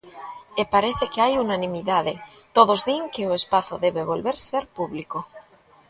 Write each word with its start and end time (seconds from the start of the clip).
E 0.61 0.63
parece 0.73 1.05
que 1.11 1.21
hai 1.23 1.33
unanimidade: 1.45 2.13
todos 2.55 2.79
din 2.87 3.03
que 3.13 3.23
o 3.29 3.35
espazo 3.39 3.73
debe 3.85 4.01
volver 4.11 4.35
ser 4.49 4.63
público. 4.77 5.19